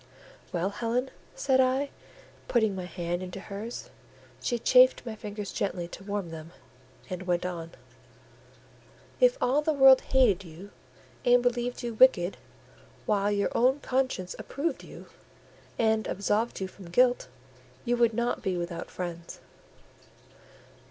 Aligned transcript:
"Well, 0.51 0.71
Helen?" 0.71 1.11
said 1.35 1.59
I, 1.59 1.91
putting 2.47 2.73
my 2.75 2.85
hand 2.85 3.21
into 3.21 3.39
hers: 3.39 3.91
she 4.41 4.57
chafed 4.57 5.05
my 5.05 5.13
fingers 5.15 5.53
gently 5.53 5.87
to 5.89 6.03
warm 6.03 6.31
them, 6.31 6.53
and 7.07 7.27
went 7.27 7.45
on— 7.45 7.73
"If 9.19 9.37
all 9.39 9.61
the 9.61 9.73
world 9.75 10.01
hated 10.01 10.43
you, 10.43 10.71
and 11.23 11.43
believed 11.43 11.83
you 11.83 11.93
wicked, 11.93 12.37
while 13.05 13.29
your 13.31 13.55
own 13.55 13.79
conscience 13.81 14.35
approved 14.39 14.83
you, 14.83 15.05
and 15.77 16.07
absolved 16.07 16.59
you 16.61 16.67
from 16.67 16.89
guilt, 16.89 17.27
you 17.85 17.95
would 17.95 18.15
not 18.15 18.41
be 18.41 18.57
without 18.57 18.89
friends." 18.89 19.39